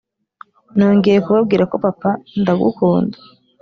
[0.77, 2.09] nongeye kubabwira ko papa,
[2.41, 3.17] ndagukunda.